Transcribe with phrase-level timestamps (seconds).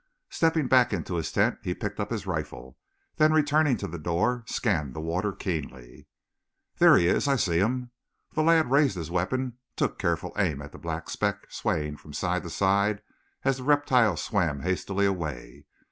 [0.31, 2.75] Stepping back into his tent, he picked up his rifle,
[3.17, 6.07] then returning to the door, scanned the water keenly.
[6.79, 7.27] "There he is.
[7.27, 7.91] I see him."
[8.33, 12.41] The lad raised his weapon, took careful aim at the black speck swaying from side
[12.41, 13.03] to side
[13.43, 15.67] as the reptile swam hastily away.